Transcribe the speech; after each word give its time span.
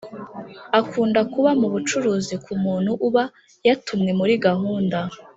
Akunda 0.79 1.19
kuba 1.33 1.51
mu 1.59 1.67
bucuruzi 1.73 2.35
ku 2.43 2.53
muntu 2.63 2.91
uba 3.07 3.23
yatumwe 3.67 4.11
muri 4.19 4.33
gahunda 4.45 4.99